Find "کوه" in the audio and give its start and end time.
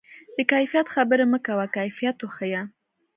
1.45-1.65